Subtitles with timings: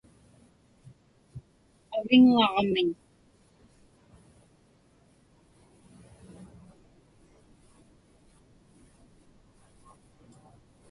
[1.97, 2.89] aviŋŋaġmiñ